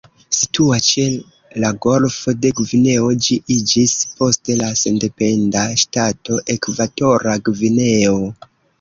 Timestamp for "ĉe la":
0.85-1.69